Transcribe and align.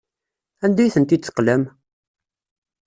Anda 0.65 0.81
ay 0.83 0.93
tent-id-teqlam? 0.95 1.63